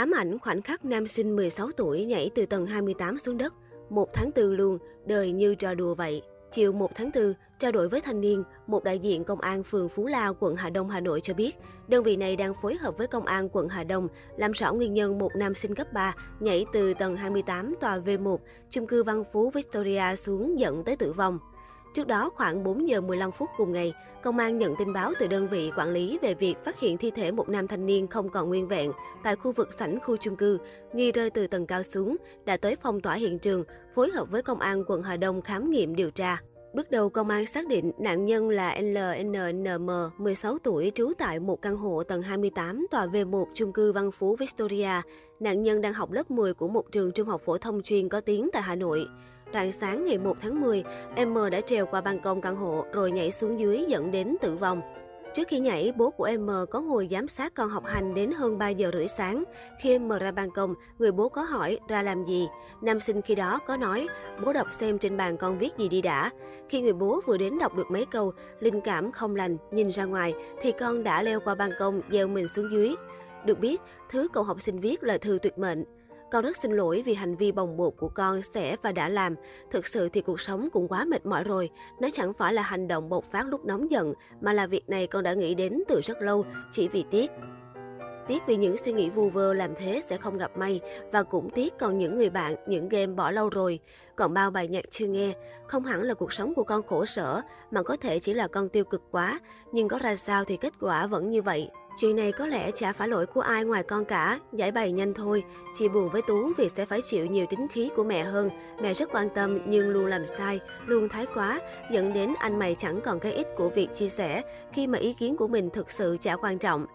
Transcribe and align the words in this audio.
Ám 0.00 0.10
ảnh 0.10 0.38
khoảnh 0.38 0.62
khắc 0.62 0.84
nam 0.84 1.06
sinh 1.06 1.36
16 1.36 1.70
tuổi 1.76 2.04
nhảy 2.04 2.30
từ 2.34 2.46
tầng 2.46 2.66
28 2.66 3.18
xuống 3.18 3.38
đất. 3.38 3.54
Một 3.90 4.08
tháng 4.14 4.32
tư 4.32 4.54
luôn, 4.54 4.78
đời 5.06 5.32
như 5.32 5.54
trò 5.54 5.74
đùa 5.74 5.94
vậy. 5.94 6.22
Chiều 6.52 6.72
1 6.72 6.90
tháng 6.94 7.10
4, 7.14 7.34
trao 7.58 7.72
đổi 7.72 7.88
với 7.88 8.00
thanh 8.00 8.20
niên, 8.20 8.42
một 8.66 8.84
đại 8.84 8.98
diện 8.98 9.24
công 9.24 9.40
an 9.40 9.62
phường 9.62 9.88
Phú 9.88 10.06
La, 10.06 10.32
quận 10.40 10.56
Hà 10.56 10.70
Đông, 10.70 10.90
Hà 10.90 11.00
Nội 11.00 11.20
cho 11.20 11.34
biết, 11.34 11.56
đơn 11.88 12.04
vị 12.04 12.16
này 12.16 12.36
đang 12.36 12.54
phối 12.62 12.74
hợp 12.74 12.98
với 12.98 13.06
công 13.06 13.24
an 13.24 13.48
quận 13.52 13.68
Hà 13.68 13.84
Đông 13.84 14.08
làm 14.36 14.52
rõ 14.52 14.72
nguyên 14.72 14.94
nhân 14.94 15.18
một 15.18 15.36
nam 15.36 15.54
sinh 15.54 15.74
cấp 15.74 15.92
3 15.92 16.14
nhảy 16.40 16.66
từ 16.72 16.94
tầng 16.94 17.16
28 17.16 17.74
tòa 17.80 17.98
V1, 17.98 18.36
chung 18.70 18.86
cư 18.86 19.02
Văn 19.02 19.24
Phú 19.32 19.50
Victoria 19.50 20.16
xuống 20.16 20.60
dẫn 20.60 20.84
tới 20.84 20.96
tử 20.96 21.12
vong. 21.12 21.38
Trước 21.94 22.06
đó, 22.06 22.30
khoảng 22.34 22.64
4 22.64 22.88
giờ 22.88 23.00
15 23.00 23.32
phút 23.32 23.48
cùng 23.56 23.72
ngày, 23.72 23.92
công 24.22 24.38
an 24.38 24.58
nhận 24.58 24.74
tin 24.78 24.92
báo 24.92 25.12
từ 25.18 25.26
đơn 25.26 25.48
vị 25.48 25.70
quản 25.76 25.90
lý 25.90 26.18
về 26.22 26.34
việc 26.34 26.54
phát 26.64 26.80
hiện 26.80 26.96
thi 26.96 27.10
thể 27.10 27.32
một 27.32 27.48
nam 27.48 27.68
thanh 27.68 27.86
niên 27.86 28.06
không 28.06 28.28
còn 28.28 28.48
nguyên 28.48 28.68
vẹn 28.68 28.92
tại 29.22 29.36
khu 29.36 29.52
vực 29.52 29.68
sảnh 29.78 29.98
khu 30.00 30.16
chung 30.16 30.36
cư, 30.36 30.58
nghi 30.92 31.12
rơi 31.12 31.30
từ 31.30 31.46
tầng 31.46 31.66
cao 31.66 31.82
xuống, 31.82 32.16
đã 32.44 32.56
tới 32.56 32.76
phong 32.82 33.00
tỏa 33.00 33.14
hiện 33.14 33.38
trường, 33.38 33.64
phối 33.94 34.10
hợp 34.10 34.30
với 34.30 34.42
công 34.42 34.60
an 34.60 34.84
quận 34.86 35.02
Hà 35.02 35.16
Đông 35.16 35.42
khám 35.42 35.70
nghiệm 35.70 35.96
điều 35.96 36.10
tra. 36.10 36.42
Bước 36.74 36.90
đầu, 36.90 37.10
công 37.10 37.28
an 37.28 37.46
xác 37.46 37.68
định 37.68 37.92
nạn 37.98 38.26
nhân 38.26 38.50
là 38.50 38.78
LNNM, 38.80 39.90
16 40.18 40.58
tuổi, 40.58 40.92
trú 40.94 41.12
tại 41.18 41.40
một 41.40 41.62
căn 41.62 41.76
hộ 41.76 42.02
tầng 42.02 42.22
28, 42.22 42.86
tòa 42.90 43.06
V1, 43.06 43.44
chung 43.54 43.72
cư 43.72 43.92
Văn 43.92 44.12
Phú 44.12 44.36
Victoria. 44.36 44.90
Nạn 45.40 45.62
nhân 45.62 45.80
đang 45.80 45.92
học 45.92 46.12
lớp 46.12 46.30
10 46.30 46.54
của 46.54 46.68
một 46.68 46.92
trường 46.92 47.12
trung 47.12 47.28
học 47.28 47.40
phổ 47.44 47.58
thông 47.58 47.82
chuyên 47.82 48.08
có 48.08 48.20
tiếng 48.20 48.50
tại 48.52 48.62
Hà 48.62 48.74
Nội. 48.74 49.06
Rạng 49.54 49.72
sáng 49.72 50.04
ngày 50.04 50.18
1 50.18 50.36
tháng 50.40 50.60
10, 50.60 50.84
em 51.14 51.34
M 51.34 51.38
đã 51.50 51.60
trèo 51.60 51.86
qua 51.86 52.00
ban 52.00 52.20
công 52.20 52.40
căn 52.40 52.56
hộ 52.56 52.84
rồi 52.92 53.10
nhảy 53.10 53.32
xuống 53.32 53.60
dưới 53.60 53.84
dẫn 53.88 54.10
đến 54.10 54.36
tử 54.40 54.56
vong. 54.56 54.80
Trước 55.34 55.48
khi 55.48 55.58
nhảy, 55.58 55.92
bố 55.96 56.10
của 56.10 56.24
em 56.24 56.46
M 56.46 56.50
có 56.70 56.80
ngồi 56.80 57.08
giám 57.10 57.28
sát 57.28 57.54
con 57.54 57.68
học 57.68 57.84
hành 57.86 58.14
đến 58.14 58.32
hơn 58.32 58.58
3 58.58 58.68
giờ 58.68 58.90
rưỡi 58.92 59.08
sáng. 59.08 59.44
Khi 59.80 59.98
M 59.98 60.12
ra 60.20 60.32
ban 60.32 60.50
công, 60.50 60.74
người 60.98 61.12
bố 61.12 61.28
có 61.28 61.42
hỏi 61.42 61.78
ra 61.88 62.02
làm 62.02 62.24
gì. 62.24 62.48
Nam 62.80 63.00
sinh 63.00 63.22
khi 63.22 63.34
đó 63.34 63.58
có 63.66 63.76
nói, 63.76 64.06
bố 64.44 64.52
đọc 64.52 64.66
xem 64.72 64.98
trên 64.98 65.16
bàn 65.16 65.36
con 65.36 65.58
viết 65.58 65.70
gì 65.78 65.88
đi 65.88 66.02
đã. 66.02 66.30
Khi 66.68 66.80
người 66.80 66.92
bố 66.92 67.20
vừa 67.26 67.36
đến 67.36 67.58
đọc 67.58 67.76
được 67.76 67.90
mấy 67.90 68.06
câu, 68.10 68.32
linh 68.60 68.80
cảm 68.80 69.12
không 69.12 69.36
lành, 69.36 69.56
nhìn 69.70 69.92
ra 69.92 70.04
ngoài, 70.04 70.34
thì 70.62 70.72
con 70.72 71.04
đã 71.04 71.22
leo 71.22 71.40
qua 71.40 71.54
ban 71.54 71.70
công, 71.78 72.00
gieo 72.12 72.28
mình 72.28 72.48
xuống 72.48 72.72
dưới. 72.72 72.94
Được 73.44 73.58
biết, 73.58 73.80
thứ 74.10 74.28
cậu 74.32 74.42
học 74.42 74.60
sinh 74.60 74.80
viết 74.80 75.02
là 75.02 75.18
thư 75.18 75.38
tuyệt 75.42 75.58
mệnh. 75.58 75.84
Con 76.30 76.44
rất 76.44 76.56
xin 76.56 76.72
lỗi 76.72 77.02
vì 77.06 77.14
hành 77.14 77.36
vi 77.36 77.52
bồng 77.52 77.76
bột 77.76 77.94
của 77.96 78.08
con 78.08 78.42
sẽ 78.42 78.76
và 78.82 78.92
đã 78.92 79.08
làm. 79.08 79.34
Thực 79.70 79.86
sự 79.86 80.08
thì 80.08 80.20
cuộc 80.20 80.40
sống 80.40 80.68
cũng 80.72 80.88
quá 80.88 81.04
mệt 81.04 81.26
mỏi 81.26 81.44
rồi. 81.44 81.70
Nó 82.00 82.08
chẳng 82.12 82.32
phải 82.32 82.54
là 82.54 82.62
hành 82.62 82.88
động 82.88 83.08
bộc 83.08 83.24
phát 83.24 83.46
lúc 83.46 83.64
nóng 83.64 83.90
giận, 83.90 84.12
mà 84.40 84.52
là 84.52 84.66
việc 84.66 84.88
này 84.88 85.06
con 85.06 85.22
đã 85.22 85.32
nghĩ 85.32 85.54
đến 85.54 85.82
từ 85.88 86.00
rất 86.04 86.22
lâu, 86.22 86.44
chỉ 86.72 86.88
vì 86.88 87.04
tiếc. 87.10 87.30
Tiếc 88.28 88.42
vì 88.46 88.56
những 88.56 88.76
suy 88.78 88.92
nghĩ 88.92 89.10
vu 89.10 89.30
vơ 89.30 89.54
làm 89.54 89.74
thế 89.74 90.00
sẽ 90.08 90.16
không 90.16 90.38
gặp 90.38 90.58
may 90.58 90.80
và 91.12 91.22
cũng 91.22 91.50
tiếc 91.50 91.78
còn 91.78 91.98
những 91.98 92.16
người 92.16 92.30
bạn, 92.30 92.54
những 92.66 92.88
game 92.88 93.06
bỏ 93.06 93.30
lâu 93.30 93.48
rồi. 93.48 93.78
Còn 94.16 94.34
bao 94.34 94.50
bài 94.50 94.68
nhạc 94.68 94.84
chưa 94.90 95.06
nghe, 95.06 95.32
không 95.66 95.84
hẳn 95.84 96.02
là 96.02 96.14
cuộc 96.14 96.32
sống 96.32 96.54
của 96.54 96.64
con 96.64 96.82
khổ 96.82 97.06
sở 97.06 97.40
mà 97.70 97.82
có 97.82 97.96
thể 97.96 98.18
chỉ 98.18 98.34
là 98.34 98.48
con 98.48 98.68
tiêu 98.68 98.84
cực 98.84 99.02
quá, 99.10 99.40
nhưng 99.72 99.88
có 99.88 99.98
ra 99.98 100.16
sao 100.16 100.44
thì 100.44 100.56
kết 100.56 100.72
quả 100.80 101.06
vẫn 101.06 101.30
như 101.30 101.42
vậy. 101.42 101.70
Chuyện 101.96 102.16
này 102.16 102.32
có 102.32 102.46
lẽ 102.46 102.70
chả 102.70 102.92
phải 102.92 103.08
lỗi 103.08 103.26
của 103.26 103.40
ai 103.40 103.64
ngoài 103.64 103.82
con 103.82 104.04
cả, 104.04 104.40
giải 104.52 104.72
bày 104.72 104.92
nhanh 104.92 105.14
thôi. 105.14 105.44
Chị 105.74 105.88
buồn 105.88 106.10
với 106.10 106.22
Tú 106.22 106.52
vì 106.56 106.68
sẽ 106.68 106.86
phải 106.86 107.00
chịu 107.02 107.26
nhiều 107.26 107.46
tính 107.50 107.66
khí 107.68 107.90
của 107.96 108.04
mẹ 108.04 108.24
hơn. 108.24 108.50
Mẹ 108.82 108.94
rất 108.94 109.08
quan 109.12 109.28
tâm 109.28 109.58
nhưng 109.66 109.88
luôn 109.90 110.06
làm 110.06 110.26
sai, 110.38 110.60
luôn 110.86 111.08
thái 111.08 111.26
quá, 111.34 111.60
dẫn 111.92 112.12
đến 112.12 112.34
anh 112.38 112.58
mày 112.58 112.74
chẳng 112.74 113.00
còn 113.00 113.20
cái 113.20 113.32
ích 113.32 113.46
của 113.56 113.68
việc 113.68 113.88
chia 113.94 114.08
sẻ 114.08 114.42
khi 114.72 114.86
mà 114.86 114.98
ý 114.98 115.12
kiến 115.12 115.36
của 115.36 115.48
mình 115.48 115.70
thực 115.70 115.90
sự 115.90 116.16
chả 116.20 116.36
quan 116.36 116.58
trọng. 116.58 116.86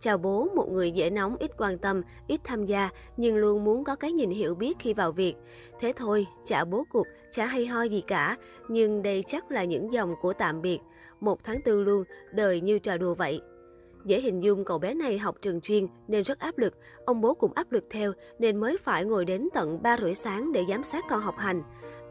Chào 0.00 0.18
bố, 0.18 0.48
một 0.54 0.68
người 0.70 0.90
dễ 0.90 1.10
nóng, 1.10 1.36
ít 1.36 1.50
quan 1.58 1.78
tâm, 1.78 2.02
ít 2.26 2.40
tham 2.44 2.66
gia, 2.66 2.88
nhưng 3.16 3.36
luôn 3.36 3.64
muốn 3.64 3.84
có 3.84 3.96
cái 3.96 4.12
nhìn 4.12 4.30
hiểu 4.30 4.54
biết 4.54 4.78
khi 4.78 4.94
vào 4.94 5.12
việc. 5.12 5.34
Thế 5.80 5.92
thôi, 5.96 6.26
chả 6.44 6.64
bố 6.64 6.84
cục, 6.92 7.06
chả 7.32 7.46
hay 7.46 7.66
ho 7.66 7.82
gì 7.82 8.02
cả, 8.06 8.36
nhưng 8.68 9.02
đây 9.02 9.24
chắc 9.26 9.50
là 9.50 9.64
những 9.64 9.92
dòng 9.92 10.14
của 10.20 10.32
tạm 10.32 10.62
biệt. 10.62 10.78
Một 11.20 11.44
tháng 11.44 11.62
tư 11.62 11.82
luôn, 11.82 12.04
đời 12.32 12.60
như 12.60 12.78
trò 12.78 12.96
đùa 12.96 13.14
vậy. 13.14 13.40
Dễ 14.04 14.20
hình 14.20 14.42
dung 14.42 14.64
cậu 14.64 14.78
bé 14.78 14.94
này 14.94 15.18
học 15.18 15.36
trường 15.42 15.60
chuyên 15.60 15.86
nên 16.08 16.24
rất 16.24 16.38
áp 16.38 16.58
lực, 16.58 16.74
ông 17.04 17.20
bố 17.20 17.34
cũng 17.34 17.52
áp 17.54 17.72
lực 17.72 17.84
theo 17.90 18.12
nên 18.38 18.56
mới 18.56 18.78
phải 18.78 19.04
ngồi 19.04 19.24
đến 19.24 19.48
tận 19.54 19.82
3 19.82 19.96
rưỡi 20.00 20.14
sáng 20.14 20.52
để 20.52 20.64
giám 20.68 20.84
sát 20.84 21.04
con 21.10 21.20
học 21.20 21.34
hành. 21.38 21.62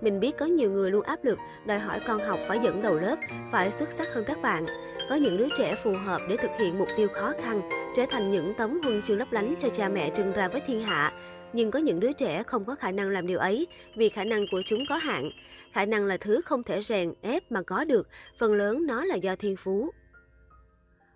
Mình 0.01 0.19
biết 0.19 0.31
có 0.37 0.45
nhiều 0.45 0.71
người 0.71 0.91
luôn 0.91 1.03
áp 1.03 1.23
lực, 1.23 1.37
đòi 1.65 1.79
hỏi 1.79 1.99
con 2.07 2.19
học 2.19 2.39
phải 2.47 2.59
dẫn 2.63 2.81
đầu 2.81 2.95
lớp, 2.95 3.15
phải 3.51 3.71
xuất 3.71 3.91
sắc 3.91 4.13
hơn 4.13 4.23
các 4.27 4.41
bạn. 4.41 4.65
Có 5.09 5.15
những 5.15 5.37
đứa 5.37 5.47
trẻ 5.57 5.75
phù 5.83 5.91
hợp 6.05 6.21
để 6.29 6.37
thực 6.37 6.51
hiện 6.59 6.79
mục 6.79 6.87
tiêu 6.97 7.07
khó 7.13 7.33
khăn, 7.41 7.61
trở 7.95 8.05
thành 8.09 8.31
những 8.31 8.53
tấm 8.57 8.81
huân 8.83 9.01
chương 9.01 9.17
lấp 9.17 9.27
lánh 9.31 9.55
cho 9.59 9.69
cha 9.69 9.89
mẹ 9.89 10.11
trưng 10.15 10.31
ra 10.31 10.47
với 10.47 10.61
thiên 10.67 10.81
hạ. 10.83 11.13
Nhưng 11.53 11.71
có 11.71 11.79
những 11.79 11.99
đứa 11.99 12.13
trẻ 12.13 12.43
không 12.43 12.65
có 12.65 12.75
khả 12.75 12.91
năng 12.91 13.09
làm 13.09 13.27
điều 13.27 13.39
ấy 13.39 13.67
vì 13.95 14.09
khả 14.09 14.23
năng 14.23 14.45
của 14.51 14.61
chúng 14.65 14.83
có 14.89 14.97
hạn. 14.97 15.31
Khả 15.73 15.85
năng 15.85 16.05
là 16.05 16.17
thứ 16.17 16.41
không 16.45 16.63
thể 16.63 16.81
rèn, 16.81 17.13
ép 17.21 17.51
mà 17.51 17.61
có 17.61 17.83
được, 17.83 18.07
phần 18.39 18.53
lớn 18.53 18.85
nó 18.85 19.05
là 19.05 19.15
do 19.15 19.35
thiên 19.35 19.55
phú. 19.55 19.91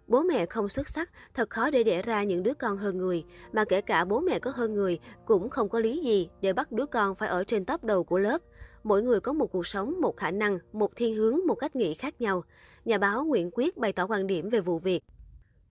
Bố 0.07 0.23
mẹ 0.23 0.45
không 0.45 0.69
xuất 0.69 0.89
sắc, 0.89 1.09
thật 1.33 1.49
khó 1.49 1.69
để 1.69 1.83
đẻ 1.83 2.01
ra 2.01 2.23
những 2.23 2.43
đứa 2.43 2.53
con 2.53 2.77
hơn 2.77 2.97
người, 2.97 3.23
mà 3.51 3.65
kể 3.65 3.81
cả 3.81 4.05
bố 4.05 4.19
mẹ 4.19 4.39
có 4.39 4.51
hơn 4.51 4.73
người 4.73 4.99
cũng 5.25 5.49
không 5.49 5.69
có 5.69 5.79
lý 5.79 6.01
gì 6.03 6.29
để 6.41 6.53
bắt 6.53 6.71
đứa 6.71 6.85
con 6.85 7.15
phải 7.15 7.29
ở 7.29 7.43
trên 7.43 7.65
top 7.65 7.83
đầu 7.83 8.03
của 8.03 8.17
lớp. 8.17 8.41
Mỗi 8.83 9.01
người 9.01 9.19
có 9.19 9.33
một 9.33 9.51
cuộc 9.51 9.67
sống, 9.67 10.01
một 10.01 10.17
khả 10.17 10.31
năng, 10.31 10.59
một 10.73 10.95
thiên 10.95 11.15
hướng, 11.15 11.39
một 11.47 11.55
cách 11.55 11.75
nghĩ 11.75 11.93
khác 11.93 12.21
nhau. 12.21 12.43
Nhà 12.85 12.97
báo 12.97 13.25
Nguyễn 13.25 13.49
Quyết 13.51 13.77
bày 13.77 13.93
tỏ 13.93 14.07
quan 14.07 14.27
điểm 14.27 14.49
về 14.49 14.61
vụ 14.61 14.79
việc. 14.79 14.99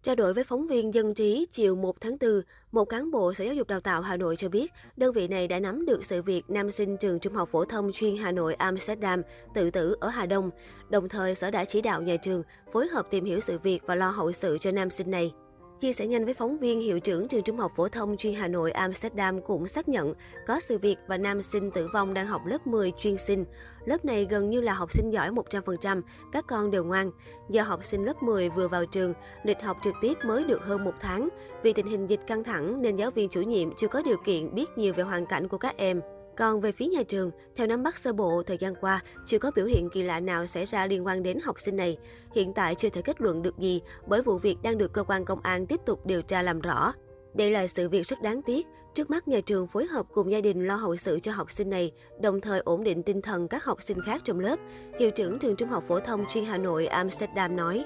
Trao 0.07 0.15
đổi 0.15 0.35
với 0.35 0.45
phóng 0.45 0.67
viên 0.67 0.95
Dân 0.95 1.15
Trí 1.15 1.47
chiều 1.53 1.77
1 1.77 2.01
tháng 2.01 2.17
4, 2.21 2.31
một 2.73 2.85
cán 2.85 3.11
bộ 3.11 3.35
Sở 3.35 3.45
Giáo 3.45 3.55
dục 3.55 3.69
Đào 3.69 3.81
tạo 3.81 4.03
Hà 4.03 4.17
Nội 4.17 4.37
cho 4.37 4.49
biết, 4.49 4.73
đơn 4.97 5.13
vị 5.13 5.29
này 5.29 5.49
đã 5.49 5.59
nắm 5.59 5.87
được 5.87 6.05
sự 6.05 6.23
việc 6.23 6.51
nam 6.51 6.71
sinh 6.71 6.97
trường 6.97 7.19
Trung 7.19 7.35
học 7.35 7.49
phổ 7.53 7.65
thông 7.65 7.93
chuyên 7.93 8.17
Hà 8.17 8.33
Nội 8.33 8.55
Amsterdam 8.55 9.23
tự 9.55 9.71
tử 9.71 9.97
ở 10.01 10.09
Hà 10.09 10.27
Đông. 10.27 10.51
Đồng 10.89 11.09
thời, 11.09 11.35
Sở 11.35 11.51
đã 11.51 11.65
chỉ 11.65 11.83
đạo 11.83 12.03
nhà 12.03 12.17
trường 12.17 12.43
phối 12.73 12.89
hợp 12.89 13.07
tìm 13.11 13.25
hiểu 13.25 13.41
sự 13.41 13.59
việc 13.59 13.83
và 13.87 13.95
lo 13.95 14.11
hậu 14.11 14.33
sự 14.33 14.59
cho 14.59 14.73
nam 14.73 14.91
sinh 14.91 15.11
này. 15.11 15.33
Chia 15.81 15.93
sẻ 15.93 16.07
nhanh 16.07 16.25
với 16.25 16.35
phóng 16.35 16.59
viên, 16.59 16.81
hiệu 16.81 17.01
trưởng 17.01 17.29
trường 17.29 17.43
Trung 17.43 17.57
học 17.57 17.73
phổ 17.77 17.89
thông 17.89 18.17
chuyên 18.17 18.35
Hà 18.35 18.49
Nội 18.49 18.71
Amsterdam 18.71 19.41
cũng 19.41 19.69
xác 19.69 19.89
nhận 19.89 20.13
có 20.47 20.61
sự 20.61 20.79
việc 20.79 20.97
và 21.07 21.19
nam 21.19 21.43
sinh 21.43 21.71
tử 21.71 21.89
vong 21.93 22.15
đang 22.15 22.27
học 22.27 22.47
lớp 22.47 22.67
10 22.67 22.93
chuyên 22.99 23.17
sinh. 23.19 23.45
Lớp 23.85 24.05
này 24.05 24.27
gần 24.31 24.51
như 24.51 24.61
là 24.61 24.75
học 24.75 24.93
sinh 24.93 25.13
giỏi 25.13 25.31
100%, 25.31 26.03
các 26.33 26.45
con 26.49 26.71
đều 26.71 26.85
ngoan. 26.85 27.11
Do 27.51 27.63
học 27.63 27.85
sinh 27.85 28.05
lớp 28.05 28.23
10 28.23 28.51
vừa 28.51 28.69
vào 28.69 28.87
trường, 28.87 29.13
lịch 29.43 29.63
học 29.63 29.77
trực 29.85 29.95
tiếp 30.01 30.15
mới 30.25 30.45
được 30.45 30.65
hơn 30.65 30.85
một 30.85 30.95
tháng. 31.01 31.29
Vì 31.63 31.73
tình 31.73 31.87
hình 31.87 32.07
dịch 32.07 32.21
căng 32.27 32.45
thẳng 32.45 32.83
nên 32.83 32.97
giáo 32.97 33.11
viên 33.11 33.29
chủ 33.29 33.43
nhiệm 33.43 33.75
chưa 33.75 33.89
có 33.89 34.03
điều 34.03 34.17
kiện 34.25 34.55
biết 34.55 34.79
nhiều 34.79 34.95
về 34.97 35.03
hoàn 35.03 35.27
cảnh 35.27 35.49
của 35.49 35.59
các 35.59 35.77
em. 35.77 36.01
Còn 36.37 36.61
về 36.61 36.73
phía 36.73 36.87
nhà 36.87 37.03
trường, 37.03 37.31
theo 37.57 37.67
nắm 37.67 37.83
bắt 37.83 37.99
sơ 37.99 38.13
bộ, 38.13 38.43
thời 38.43 38.59
gian 38.59 38.75
qua 38.81 39.03
chưa 39.27 39.39
có 39.39 39.51
biểu 39.57 39.67
hiện 39.67 39.89
kỳ 39.93 40.03
lạ 40.03 40.21
nào 40.21 40.47
xảy 40.47 40.65
ra 40.65 40.87
liên 40.87 41.07
quan 41.07 41.23
đến 41.23 41.39
học 41.43 41.61
sinh 41.61 41.77
này. 41.77 41.97
Hiện 42.35 42.53
tại 42.55 42.75
chưa 42.75 42.89
thể 42.89 43.03
kết 43.03 43.21
luận 43.21 43.43
được 43.43 43.59
gì 43.59 43.81
bởi 44.07 44.23
vụ 44.23 44.39
việc 44.39 44.57
đang 44.63 44.79
được 44.79 44.93
cơ 44.93 45.03
quan 45.03 45.25
công 45.25 45.41
an 45.41 45.67
tiếp 45.67 45.81
tục 45.87 46.07
điều 46.07 46.23
tra 46.23 46.43
làm 46.43 46.61
rõ. 46.61 46.93
Đây 47.35 47.51
là 47.51 47.67
sự 47.67 47.89
việc 47.89 48.07
rất 48.07 48.23
đáng 48.23 48.43
tiếc. 48.43 48.67
Trước 48.95 49.11
mắt 49.11 49.29
nhà 49.29 49.41
trường 49.41 49.67
phối 49.67 49.87
hợp 49.87 50.07
cùng 50.13 50.33
gia 50.33 50.41
đình 50.41 50.67
lo 50.67 50.77
hậu 50.77 50.97
sự 50.97 51.21
cho 51.23 51.33
học 51.33 51.51
sinh 51.51 51.71
này, 51.71 51.93
đồng 52.21 52.41
thời 52.41 52.61
ổn 52.61 52.85
định 52.85 53.03
tinh 53.03 53.23
thần 53.23 53.49
các 53.49 53.65
học 53.65 53.83
sinh 53.83 54.01
khác 54.01 54.21
trong 54.25 54.41
lớp. 54.41 54.57
Hiệu 55.01 55.11
trưởng 55.11 55.39
trường 55.39 55.57
Trung 55.57 55.69
học 55.69 55.85
phổ 55.89 56.01
thông 56.01 56.25
chuyên 56.29 56.45
Hà 56.45 56.59
Nội 56.59 56.87
Amsterdam 56.87 57.57
nói. 57.57 57.85